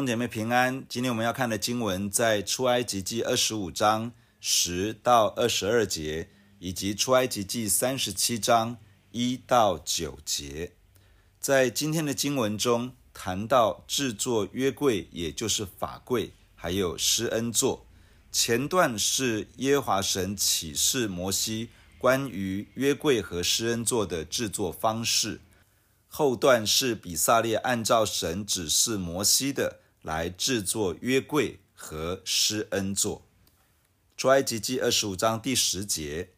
[0.00, 8.78] 弟姐妹平安，今天我们要看的经文在出埃及记二十五章十到二十二节，以及出埃及记三十七章
[9.10, 10.72] 一到九节。
[11.38, 17.86] 在今天的经文中，谈到制作约柜，也就是法柜，还有施恩座。
[18.32, 25.42] 前段是耶华神启示摩西关于约柜和施恩座的制作方式。
[26.08, 33.26] 后段是比撒列按照神指示摩西的来制作约柜和施恩座。
[34.16, 36.30] 出埃及记二十五章第十节，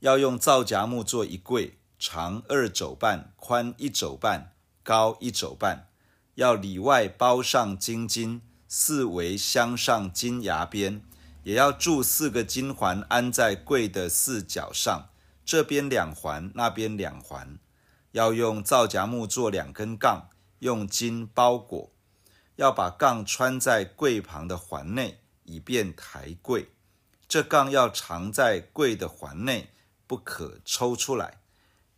[0.00, 4.52] 要用皂荚木做一柜，长二肘半，宽一肘半，
[4.82, 5.88] 高一肘半。
[6.34, 11.02] 要里外包上金金，四围镶上金牙边，
[11.44, 15.10] 也要铸四个金环安在柜的四角上，
[15.44, 17.58] 这边两环，那边两环。
[18.12, 21.91] 要用皂荚木做两根杠，用金包裹。
[22.62, 26.68] 要把杠穿在柜旁的环内，以便抬柜。
[27.26, 29.70] 这杠要藏在柜的环内，
[30.06, 31.40] 不可抽出来。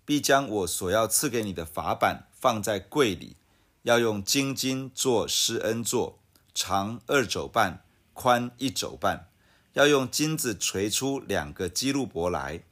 [0.06, 3.36] 必将我所要赐给你的法板放在柜里。
[3.82, 6.18] 要用金金做施恩座，
[6.54, 9.28] 长二肘半，宽一肘半。
[9.74, 12.62] 要用金子锤出两个基路伯来，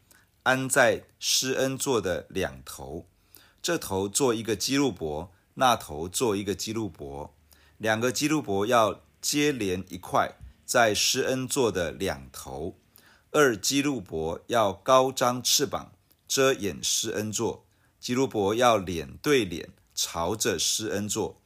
[0.45, 3.07] 安在施恩座的两头。
[3.61, 7.35] 这头做一个基路伯，那头做一个基路伯，
[7.83, 12.79] 两个基路伯要接连一块，在施恩座的两头。
[13.33, 15.91] 二基路伯要高张翅膀，
[16.29, 17.67] 遮掩施恩座。
[17.99, 21.41] 基路伯要脸对脸，朝着施恩座。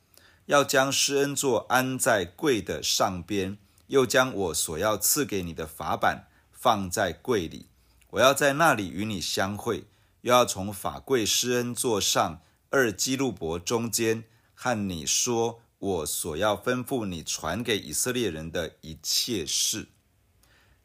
[0.44, 7.68] 要将施恩座安在柜的上边，又将我所要赐给你的法版放在柜里。
[8.10, 9.84] 我要在那里与你相会。
[10.20, 19.88] 又要从法柜施恩座上二基路伯中间和你说我所要吩咐你传给以色列人的一切事。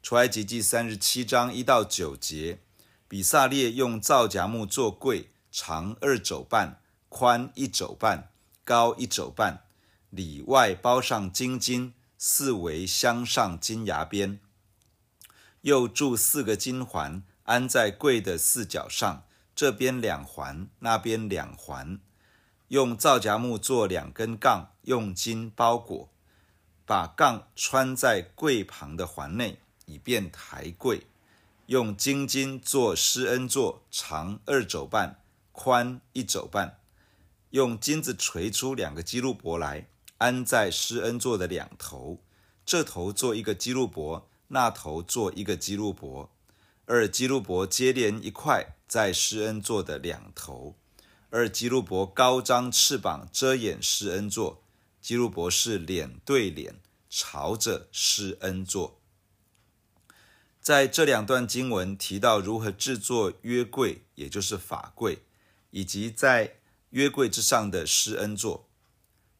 [0.03, 2.59] 出埃及记三十七章一到九节，
[3.07, 8.31] 比撒列用皂荚木做柜，长二肘半，宽一肘半，
[8.63, 9.65] 高一肘半，
[10.09, 14.39] 里外包上金金，四围镶上金牙边，
[15.61, 19.23] 又铸四个金环，安在柜的四角上。
[19.53, 21.99] 这边两环，那边两环，
[22.69, 26.09] 用皂荚木做两根杠，用金包裹，
[26.85, 31.07] 把杠穿在柜旁的环内，以便抬柜。
[31.67, 35.21] 用金金做施恩座，长二肘半，
[35.51, 36.79] 宽一肘半。
[37.51, 39.87] 用金子锤出两个基路伯来，
[40.17, 42.19] 安在施恩座的两头。
[42.65, 46.31] 这头做一个基路伯，那头做一个基路伯。
[46.85, 48.75] 二基路伯接连一块。
[48.91, 50.75] 在施恩座的两头，
[51.29, 54.61] 二基路伯高张翅膀遮掩施恩座，
[55.01, 56.79] 基路伯是脸对脸
[57.09, 59.01] 朝着施恩座。
[60.61, 65.23] 在这两段经文提到如何制作约柜，也就是法柜，
[65.71, 66.57] 以及在
[66.91, 68.69] 约柜之上的施恩座。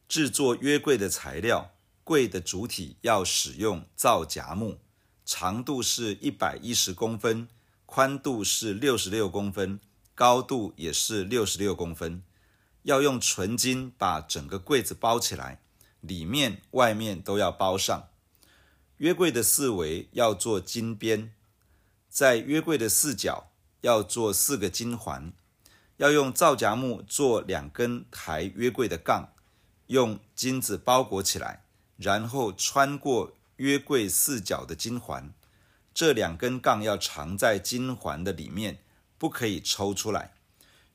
[0.08, 1.72] 制作约柜的材料，
[2.02, 4.80] 柜的主体要使用皂荚木，
[5.24, 7.48] 长度是一百一十公分。
[7.86, 9.78] 宽度是六十六公分，
[10.14, 12.22] 高度也是六十六公分。
[12.82, 15.60] 要用纯金把整个柜子包起来，
[16.00, 18.08] 里面外面都要包上。
[18.98, 21.32] 约柜的四围要做金边，
[22.08, 23.50] 在约柜的四角
[23.80, 25.32] 要做四个金环。
[25.98, 29.32] 要用皂荚木做两根抬约柜的杠，
[29.86, 31.64] 用金子包裹起来，
[31.96, 35.32] 然后穿过约柜四角的金环。
[35.94, 38.78] 这两根杠要藏在金环的里面，
[39.18, 40.32] 不可以抽出来。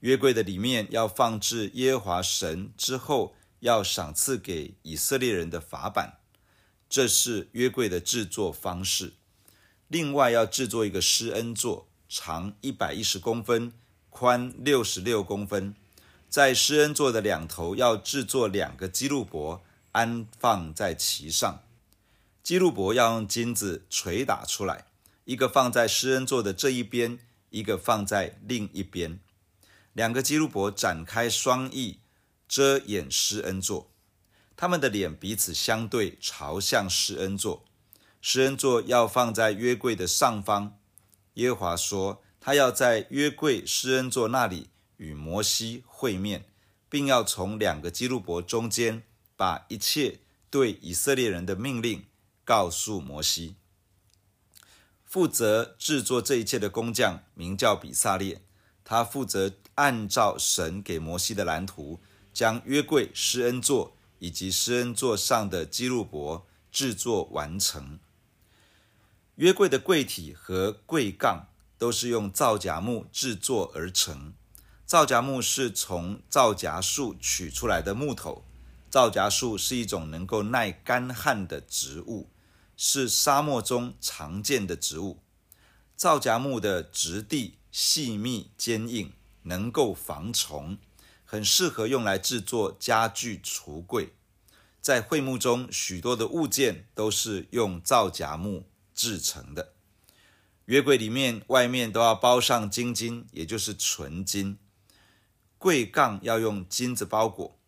[0.02, 6.20] 约柜的里面要放置耶和华神之后要赏赐给以色列人的法版。
[6.90, 9.14] 这是约柜的制作方式。
[9.88, 13.74] 另外要制作一个施恩座，长一百一十公分，
[14.10, 15.76] 宽六十六公分。
[16.30, 19.62] 在施恩座的两头要制作两个基路伯，
[19.94, 21.64] 安放在其上。
[22.44, 24.86] 基路伯要用金子捶打出来，
[25.26, 27.20] 一个放在施恩座的这一边，
[27.50, 29.20] 一个放在另一边。
[29.98, 32.02] 两个基路伯展开双翼，
[32.48, 33.90] 遮掩施恩座。
[34.56, 37.66] 他们的脸彼此相对，朝向施恩座。
[38.22, 40.78] 施恩座要放在约柜的上方。
[41.34, 46.46] 耶和华说，他要在约柜施恩座那里与摩西会面，
[46.88, 49.02] 并要从两个基路伯中间
[49.36, 50.20] 把一切
[50.52, 52.06] 对以色列人的命令。
[52.46, 53.56] 告诉摩西，
[55.04, 58.42] 负责制作这一切的工匠名叫比撒列，
[58.90, 62.00] 他负责按照神给摩西的蓝图，
[62.32, 68.00] 将约柜、施恩座以及施恩座上的基路伯制作完成。
[69.36, 71.48] 约柜的柜体和柜杠
[71.78, 74.34] 都是用皂荚木制作而成。
[74.86, 78.46] 皂荚木是从皂荚树取出来的木头。
[78.90, 82.30] 皂荚树是一种能够耐干旱的植物，
[82.78, 85.20] 是沙漠中常见的植物。
[85.98, 89.14] 皂荚木的质地细密坚硬，
[89.44, 90.80] 能够防虫，
[91.24, 94.16] 很适合用来制作家具橱柜。
[94.82, 99.74] 在会幕中，许多的物件都是用皂荚木制成的。
[100.66, 104.58] 月柜里面外面都要包上金金，也就是纯金。
[105.60, 107.60] 柜杠要用金子包裹。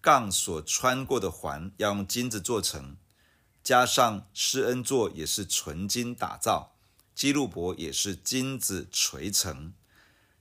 [0.00, 2.96] 杠所穿过的环要用金子做成，
[3.62, 6.72] 加上施恩座也是纯金打造，
[7.20, 9.74] 基路伯也是金子锤成。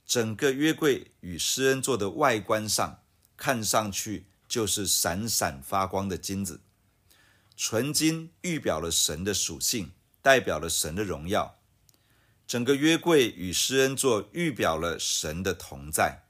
[0.06, 3.04] 整个约柜与施恩座的外观上，
[3.36, 6.62] 看上去就是闪闪发光的金子。
[7.58, 9.92] 纯金预表了神的属性，
[10.22, 11.60] 代表了神的荣耀。
[12.48, 16.24] 整个约柜与施恩座预表了神的同在。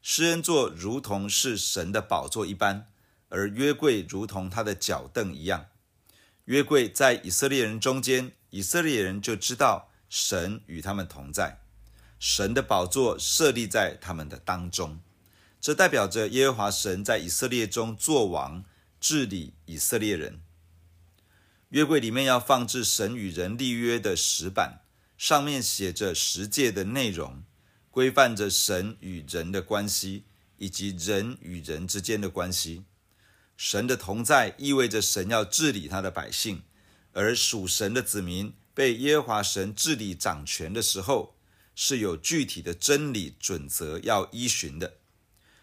[0.00, 2.88] 施恩座如同是神的宝座一般，
[3.30, 5.66] 而约柜如同他的脚凳一样。
[6.44, 11.60] 约柜在以色列人中间，以色列人就知道神与他们同在。
[12.18, 14.98] 神的宝座设立在他们的当中，
[15.60, 18.64] 这代表着耶和华神在以色列中作王，
[19.00, 20.40] 治理以色列人。
[21.70, 24.80] 约柜里面要放置神与人立约的石板，
[25.16, 27.42] 上面写着十诫的内容。
[27.90, 30.22] 规范着神与人的关系，
[30.58, 32.84] 以及人与人之间的关系。
[33.56, 36.62] 神的同在意味着神要治理他的百姓，
[37.18, 41.34] 而属神的子民被耶和华神治理掌权的时候，
[41.74, 44.98] 是有具体的真理准则要依循的。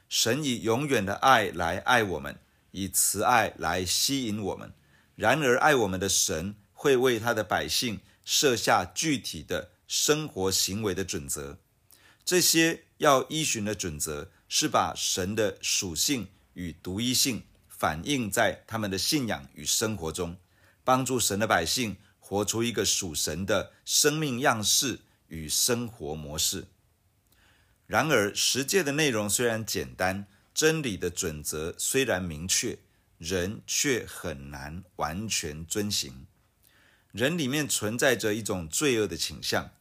[0.10, 2.38] 神以永远的爱来爱我们，
[2.72, 4.74] 以慈爱来吸引我们。
[5.16, 11.58] 然而，爱我们的神会为他的百姓设下具体的生活行为的准则。
[12.26, 20.36] 这些要依循的准则，是把神的属性与独一性反映在他们的信仰与生活中，
[20.86, 26.68] 帮助神的百姓活出一个属神的生命样式与生活模式。
[27.86, 32.80] 然而，十诫的内容虽然简单，真理的准则虽然明确，
[33.18, 36.26] 人却很难完全遵行。
[37.12, 39.72] 人里面存在着一种罪恶的倾向。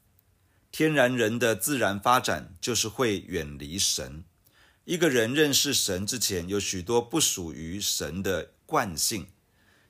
[0.71, 4.25] 天然人的自然发展就是会远离神。
[4.85, 9.29] 一个人认识神之前，有许多不属于神的惯性，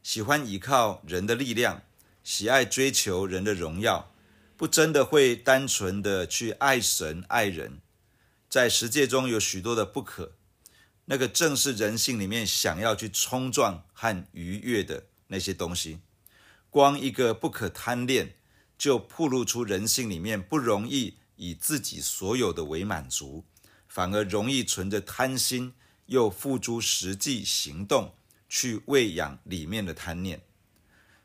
[0.05, 1.83] 喜欢依靠人的力量，
[2.23, 4.13] 喜爱追求人的荣耀，
[4.57, 7.81] 不真的会单纯的去爱神爱人。
[8.51, 10.35] 在十诫中有许多的不可，
[11.07, 16.01] 那个正是人性里面想要去冲撞和逾越的那些东西。
[16.69, 18.37] 光一个不可贪恋。
[18.77, 23.45] 就暴露出人性里面不容易以自己所有的为满足，
[23.87, 25.75] 反而容易存着贪心，
[26.07, 28.17] 又付诸实际行动
[28.57, 30.41] 去喂养里面的贪念。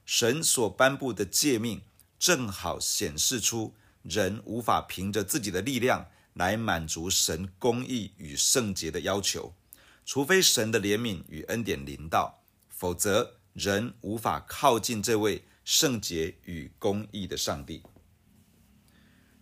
[0.04, 1.84] 神所颁布的诫命，
[2.18, 9.54] 正好显示出人无法凭着自己的力量来满足神公义与圣洁的要求，
[10.04, 15.44] 除非神的怜悯与恩典临到，否则人无法靠近这位。
[15.66, 17.84] 圣洁与公义的上帝，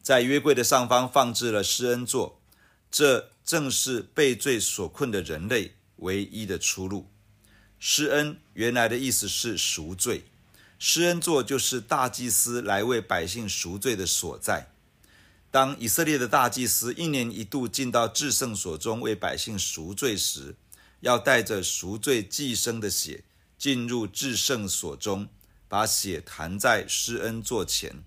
[0.01, 2.41] 在约柜的上方放置了施恩座，
[2.91, 7.10] 这正是被罪所困的人类唯一的出路。
[7.79, 10.24] 施恩原来的意思是赎罪，
[10.79, 14.69] 施恩座就是大祭司来为百姓赎罪的所在。
[15.50, 20.55] 当以色列的大祭司一年一度进到至圣所中为百姓赎罪时，
[21.00, 23.24] 要带着赎罪祭牲的血
[23.57, 25.27] 进入至圣所中。
[25.69, 28.01] 把血弹在施恩座前，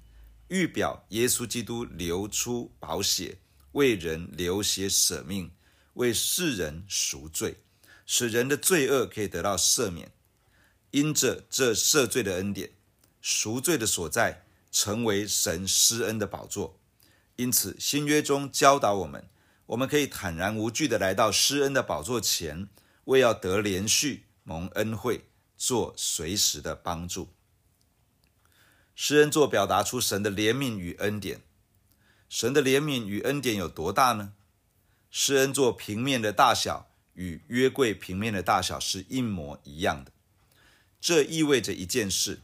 [0.49, 3.37] 预表耶稣基督流出宝血，
[3.73, 5.51] 为人流血舍命，
[5.93, 7.59] 为世人赎罪，
[8.13, 10.11] 使人的罪恶可以得到赦免。
[10.91, 12.73] 因着这赦罪的恩典，
[13.21, 16.81] 赎罪的所在成为神施恩的宝座。
[17.37, 19.31] 因此，新约中教导我们，
[19.67, 22.69] 我们可以坦然无惧地来到施恩的宝座前，
[23.05, 25.27] 为要得连续、蒙恩惠，
[25.57, 27.33] 做随时的帮助。
[28.97, 31.43] 施恩座表达出神的怜悯与恩典。
[32.29, 34.33] 神的怜悯与恩典有多大呢？
[35.13, 36.90] 施恩座平面的大小
[37.21, 40.11] 与约柜平面的大小是一模一样的。
[40.99, 42.41] 这意味着一件事：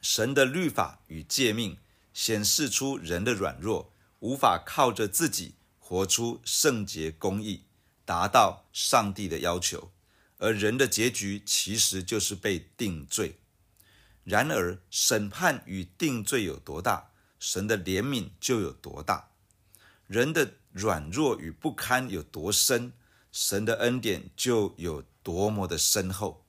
[0.00, 1.76] 神的律法与诫命
[2.14, 7.64] 显示出人的软弱，无法靠着自己活出圣洁公义，
[8.06, 9.92] 达到上帝的要求。
[10.38, 13.36] 而人的结局其实就是被定罪。
[14.24, 19.28] 然而，审判与定罪有多大，神的怜悯就有多大；
[20.06, 22.92] 人的软弱与不堪有多深，
[23.32, 26.44] 神的恩典就有多么的深厚。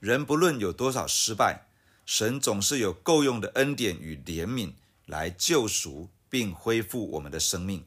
[0.00, 1.68] 人不论有多少失败，
[2.06, 4.72] 神总是有够用的恩典与怜悯
[5.04, 7.84] 来救赎并恢复我们的生命。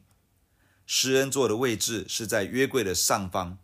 [0.86, 3.58] 施恩座的位置是在约柜的上方。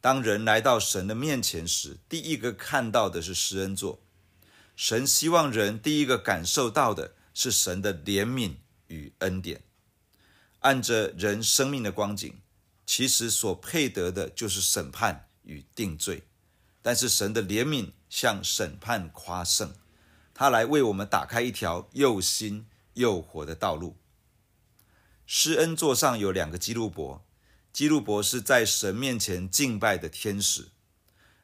[0.00, 4.00] 当人来到神的面前时，第一个看到的是施恩座。
[4.76, 8.56] 神希望人第一个感受到的是神的怜悯
[8.88, 9.62] 与恩典。
[10.60, 12.40] 按着人生命的光景，
[12.86, 16.22] 其实所配得的就是审判与定罪。
[16.80, 19.74] 但是神的怜悯向审判夸胜，
[20.32, 23.96] 他来为我们打开一条又新又活的道路。
[25.26, 27.26] 施恩座上有两个基路伯，
[27.72, 30.68] 基路伯是在神面前敬拜的天使。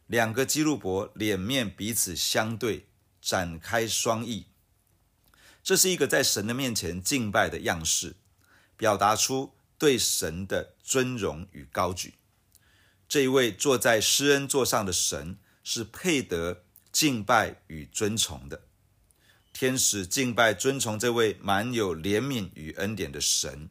[0.06, 2.86] 两个基路伯脸面彼此相对。
[3.24, 4.46] 展开双翼，
[5.62, 8.16] 这是一个在神的面前敬拜的样式，
[8.76, 12.14] 表达出对神的尊荣与高举。
[13.08, 16.62] 这一位坐在施恩座上的神是配得
[16.92, 18.62] 敬拜与尊崇的。
[19.52, 23.70] 天使敬拜尊崇这位满有怜悯与恩典的神，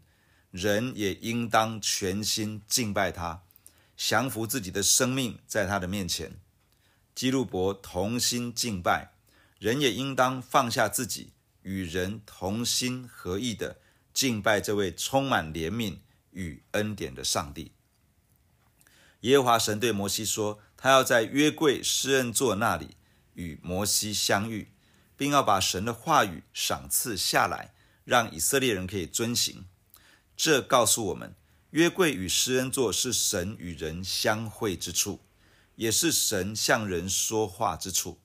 [0.51, 3.44] 人也应当全心敬拜他，
[3.96, 6.41] 降服自己的生命在他的面前。
[7.15, 9.13] 基路伯同心敬拜。
[9.60, 13.77] 人也应当放下自己，与人同心合意的
[14.13, 16.00] 敬拜这位充满怜悯
[16.32, 17.72] 与恩典的上帝。
[19.22, 22.98] 耶和华神对摩西说：“他要在约柜施恩座那里
[23.34, 24.74] 与摩西相遇，
[25.15, 29.65] 并要把神的话语赏赐下来，让以色列人可以遵行。”
[30.36, 31.36] 这告诉我们，
[31.70, 35.20] 约柜与施恩座是神与人相会之处，
[35.75, 38.20] 也是神向人说话之处。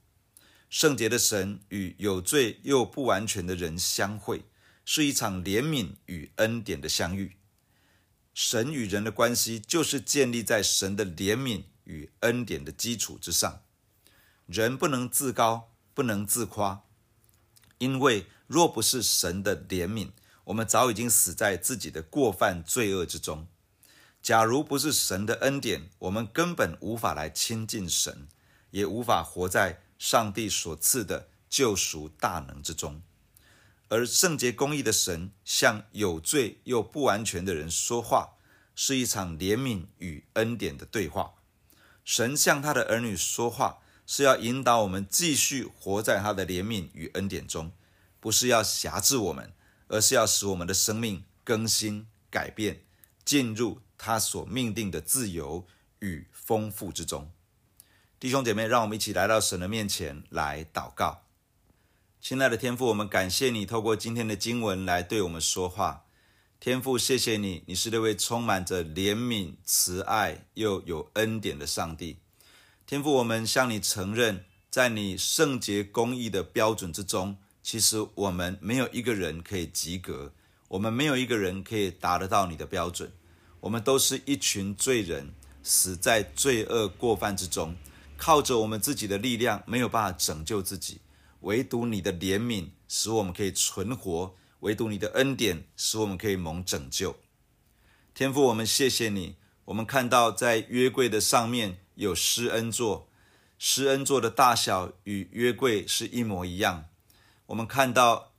[0.71, 4.47] 圣洁的神与有罪又不完全的人相会，
[4.89, 7.37] 是一场怜悯与恩典的相遇。
[8.33, 13.63] 神与人的关系就是建立在神的怜悯与恩典的基础之上。
[14.47, 16.85] 人不能自高，不能自夸，
[17.79, 20.13] 因为若不是神的怜悯，
[20.45, 23.49] 我们早已经死在自己的过犯罪恶之中。
[24.23, 28.29] 假如不是神的恩典，我们根本无法来亲近神，
[28.71, 33.03] 也无法活在上帝所赐的救赎大能之中，
[33.89, 38.37] 而圣洁公义的神向有罪又不完全的人说话，
[38.75, 41.35] 是一场怜悯与恩典的对话。
[42.05, 47.73] 神向他的儿女说话，是要引导我们继续活在他的怜悯与恩典中，
[48.21, 49.53] 不是要辖制我们，
[49.89, 52.83] 而是要使我们的生命更新改变，
[53.25, 55.67] 进入他所命定的自由
[56.01, 57.31] 与丰富之中。
[58.19, 61.26] 弟兄姐妹，让我们一起来到神的面前来祷告。
[62.29, 66.07] 亲爱的天父，我们感谢你透过今天的经文来对我们说话。
[66.59, 72.19] 天父，谢谢你，你是那位充满着怜悯、慈爱又有恩典的上帝。
[72.85, 80.33] 天父，我们向你承认，在你圣洁公义的标准之中，其实我们没有一个人可以及格，
[80.67, 83.13] 我们没有一个人可以达得到你的标准。
[83.61, 87.77] 我们都是一群罪人，死在罪恶过犯之中。
[88.17, 90.99] 靠着我们自己的力量没有办法拯救自己，
[91.47, 97.17] 唯独你的怜悯使我们可以存活，唯独你的恩典使我们可以蒙拯救。
[98.13, 99.37] 天父，我们谢谢你。
[99.67, 103.09] 我们看到在约柜的上面有施恩座，
[103.59, 106.87] 施恩座的大小与约柜是一模一样。
[107.47, 108.33] 我们看到，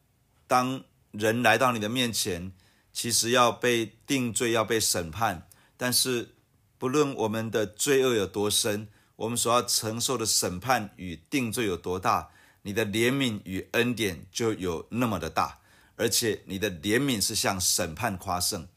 [0.45, 2.51] 当人来到你的面前，
[2.91, 5.47] 其实要被定罪，要被审判，
[5.77, 6.35] 但是
[6.77, 8.89] 不论我们的罪恶有多深。
[9.15, 12.29] 我们所要承受的审判与定罪有多大，
[12.67, 15.59] 你的怜悯与恩典就有那么的大，
[15.95, 18.67] 而且你的怜悯是向审判夸胜。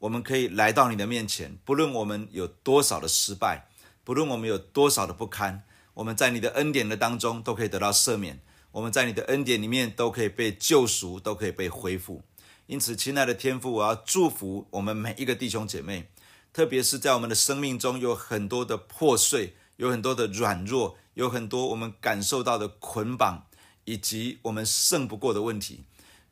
[0.00, 3.70] 我们可以来到你的面前，不论我们有多少的失败，
[4.04, 5.64] 不论我们有多少的不堪，
[5.94, 8.38] 我们在你的恩典的当中都可以得到赦免。
[8.72, 12.22] 我们在你的恩典里面都可以被救赎，都可以被恢复。
[12.66, 16.10] 因此，亲爱的天父，我要祝福我们每一个弟兄姐妹，
[16.52, 19.54] 特别是在我们的生命中有很多的破碎。
[19.78, 23.48] 有很多的软弱，有很多我们感受到的捆绑，
[23.84, 25.82] 以及我们胜不过的问题。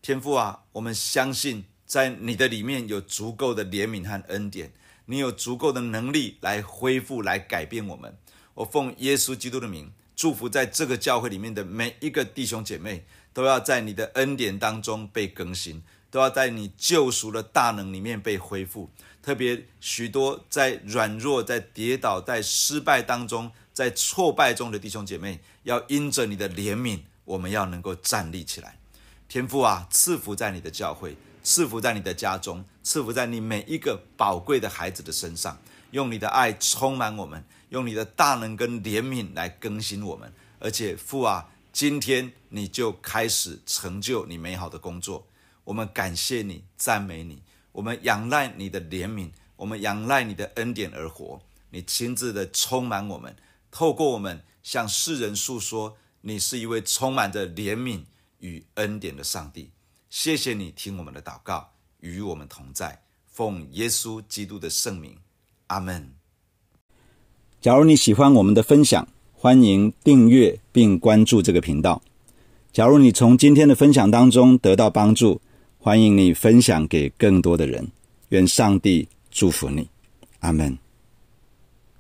[0.00, 4.73] 天父啊，我们相信在你的里面有足够的怜悯和恩典，
[5.07, 8.16] 你有足够的能力来恢复、来改变我们。
[8.55, 18.88] 我奉耶稣基督的名，祝福在这个教会里面的每一个弟兄姐妹，都要在你的恩典当中被更新，都要在你救赎的大能里面被恢复。
[19.21, 28.78] 特别许多在软弱、在跌倒、在失败当中在挫败中的弟兄姐妹，要因着你的怜悯，我们要能够站立起来。
[29.28, 40.33] 天父啊，赐福在你的教会，赐福在你的家中，赐福在你每一个宝贵的孩子的身上，用你的爱充满我们，用你的大能跟怜悯来更新我们。
[40.59, 45.26] 而且父啊，今天你就开始成就你美好的工作。
[45.64, 47.42] 我们感谢你，赞美你，
[47.73, 51.42] 我们仰赖你的怜悯，我们仰赖你的恩典而活。
[51.68, 53.37] 你亲自的充满我们，
[53.76, 58.00] 透过我们向世人诉说，你是一位充满着怜悯
[58.38, 59.71] 与恩典的上帝。
[60.09, 61.68] 谢谢你听我们的祷告，
[62.00, 65.18] 与我们同在，奉耶稣基督的圣名，
[65.66, 66.11] 阿门。
[67.61, 72.00] 假如你喜欢我们的分享，欢迎订阅并关注这个频道。
[72.73, 75.38] 假如你从今天的分享当中得到帮助，
[75.76, 77.87] 欢迎你分享给更多的人，
[78.30, 79.87] 愿上帝祝福你，
[80.38, 80.78] 阿门。